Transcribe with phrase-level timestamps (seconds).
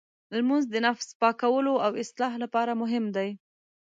[0.35, 3.29] لمونځ د نفس پاکولو او اصلاح لپاره مهم دی.